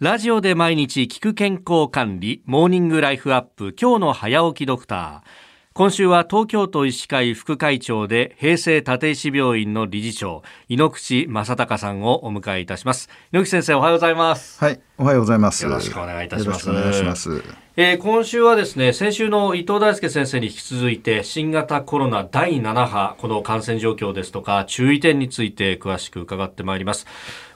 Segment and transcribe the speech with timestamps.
[0.00, 5.28] ラジオで毎日聞く健康管理、モーニングライフアップ、今日の早起きドクター。
[5.72, 13.08] 今週は東京都医師会副会長で平成立石病院の理事長井ノ口正隆さんをお迎えいたします。
[13.32, 14.62] 井ノ口先生おはようございます。
[14.62, 14.87] はい。
[15.00, 15.64] おはようございます。
[15.64, 16.68] よろしくお願いいたします。
[16.68, 17.40] お願いします。
[17.76, 27.06] えー、今週はですね先週の伊藤大輔先生に引き続いて新型コロナ第7波この感染状況ですとか注意点について詳しく伺ってまいります、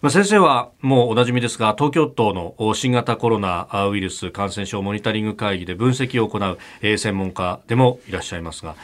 [0.00, 8.76] まあ、先生はもうおなじみですが東京都の新型コロナウイルス感染症モニタリング会議で分析を行う、えー、専門家でもいらっしゃいますが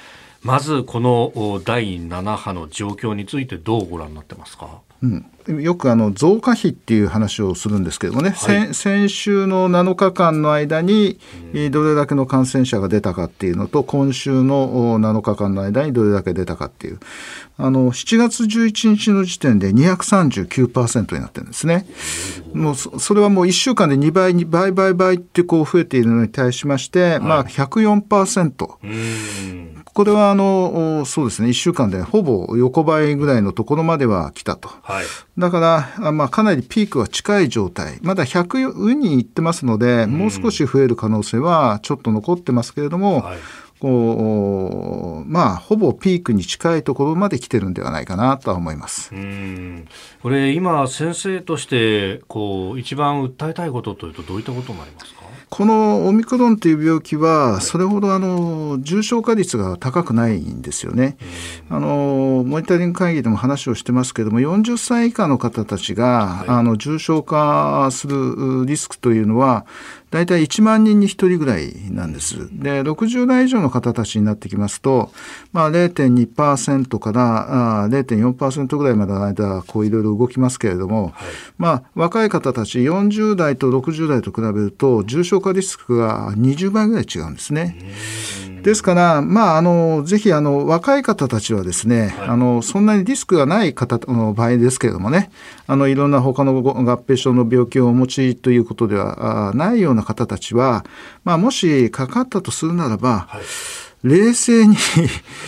[0.43, 4.69] まずこの第7波の状況についてどうご覧になってますか？
[5.01, 11.21] うん、よくあの増加比っていう話をするんですけどもね、はい、先週の7日間の間に
[11.71, 16.99] どれだけの感染者が出たかっていうのと今週の7日間の間にどれだけ出たかっていう。
[17.61, 21.87] あの7月11日の時点で239%になってるんですね。
[22.53, 29.68] もうそれはもう1週間で2倍に倍倍倍ってこう増えているのに対しまして、はい、まあ104%。
[29.99, 31.49] これはあのそうですね。
[31.49, 35.05] 1週間でほぼ横ばいぐらいのところまでは来たと、はい、
[35.37, 37.99] だからまあかなりピークは近い状態。
[38.03, 43.39] まだ100にいってますので、もう少し増える可能性はちょっと残ってますけれども、はい。
[43.81, 49.13] こうまあほぼピークに近いところまで来てるんではないかなとは思います。
[49.13, 49.89] うん。
[50.23, 55.18] これ今先生としてこう一番訴えたいことというとどういったことになりますか？
[55.51, 61.17] このオミクロンという病気は、それほどあの重症化率が高くないんですよね。
[61.71, 69.67] あのモニタリング会議でも話をしてますけれども、40歳以下の方たちが、あの重症化するリスクというのは、
[70.11, 72.49] 大体1万人に1人ぐらいなんです。
[72.53, 75.11] で、60代以上の方たちになってきますと、
[75.53, 81.13] まあ、0.2%からあ0.4%ぐらいまでの間、こういろいろ動きますけれども、はい、
[81.59, 87.77] まあ、若い方たち40代と60代と比べると、重症化リスクが20倍ぐらい違うんですね。
[88.63, 95.31] ですから、まあ、あのぜひあの若い方たちはですね、はい、あのそんなにリスクがない方の場合ですけれどもね
[95.67, 100.85] あのいろんな他の合併症の病気をお持ちということではないような方たちは、
[101.25, 103.43] まあ、もしかかったとするならば、はい
[104.03, 104.77] 冷静に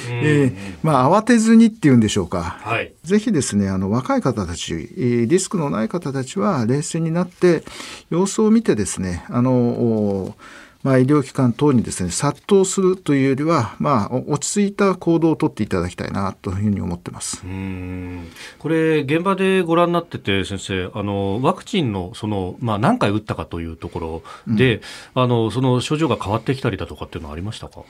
[0.09, 7.62] えー、まあ、慌てずにっていうんでしょうか、はい、ぜひですねあの若い方たちリスクのない方たちは冷静になって
[8.10, 10.34] 様子を見てですねあの
[10.83, 24.81] まあ、医療機関等にですね殺到するというよりは、まあ、落ち着いた行動をとっていただきたいなというふうに思ってますうんこれ、現場でご覧になってて、先生、あのワクチンのその、まあ、何回打ったかというところで、
[25.15, 27.83] うん、あのその症状が変わってきたりだとかっていうのはありましたか？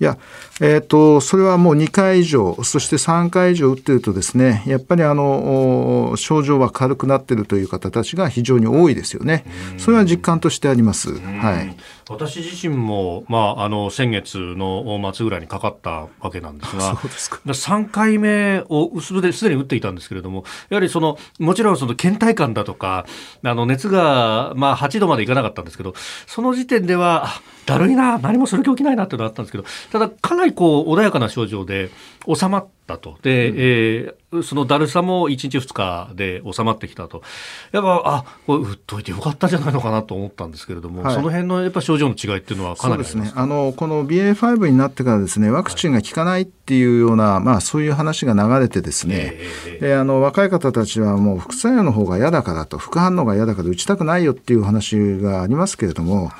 [0.00, 0.16] いや、
[0.60, 9.44] えーと、それはもう2回以上、そして3回以上打ってるとですね、やっぱりあの症状は軽くなっているという方たちが非常に多いですよね。
[9.76, 11.18] それは実感としてあります。
[11.18, 11.76] はい。
[12.14, 17.40] 私自身も、まあ、あの先月の末ぐらいにかかったわけなんですが、 そうですか。
[17.44, 23.06] 3回目をすでに打っていたんですけれども、やはりそのもちろんその倦怠感だとか、
[23.44, 25.94] あの熱が、まあ、8度までいかなかったんですけど、
[26.26, 27.28] その時点では、
[27.66, 31.90] だるいな、何もする気起きないなっていうのがあったんですけど、ただ、かなりこう穏やかな症状で
[32.26, 33.18] 収まったと。
[33.22, 37.22] で、うん、えー、そのだるさも1日2日で収まってきたと。
[37.70, 43.32] やっぱ、あ、これ打っといてよかったんじゃないのかなと思ったんですけれども、はい、その辺のやっぱ症状の違いっていうのはかなりありますね。
[43.36, 49.34] あの、この BA.5 になってからですね、ワクチンが効かないっていうような、はい、まあそういう話が流れてですね、
[49.66, 56.30] えー、で、あの、若い方たちはもう副作用の方が嫌だからと、副反応が嫌だから打ちたくないよっていう話がありますけれども、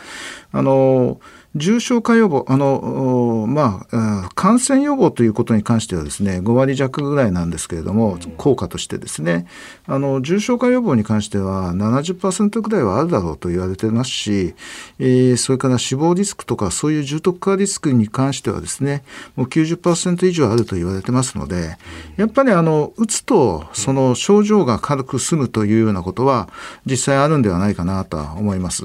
[0.53, 1.21] あの、
[1.59, 9.47] 重症化予防、あの、まあ、感染予防ということに関してはですね、5割弱ぐらいなんですけれども、効果としてですね、
[9.87, 14.55] あの、重症化予防に関しては70%ぐらいはあるだろうと言われてますし、
[14.99, 19.03] えー、それから死亡リスクとかそういう重篤化リスクに関してはですね、
[19.37, 21.77] もう90%以上あると言われてますので、
[22.17, 26.49] やっぱりあの、打つとその症状が軽く済むというようなことは
[26.87, 28.85] 実際あるんではないかなと思います。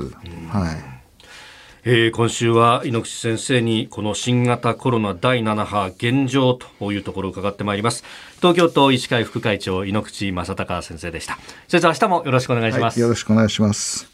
[0.50, 1.03] はい。
[1.86, 8.06] えー、今週は猪口先生にこの新型コロナ第7波現状というところを伺ってまいります。
[8.38, 11.38] 東京都医師会副会長猪口正孝先生でした。
[11.68, 14.13] 先生明日もよろしくお願いします、はい、よろしくお願いします。